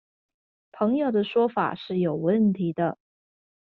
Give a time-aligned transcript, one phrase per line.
[0.71, 2.97] 朋友的說法是有問題的